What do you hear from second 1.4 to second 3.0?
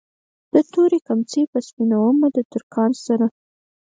به سپينومه د ترکان